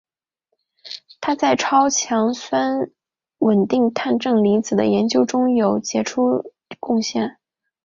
[1.19, 2.89] 他在超强酸
[3.37, 7.37] 稳定碳正离子的研究中有杰出贡献。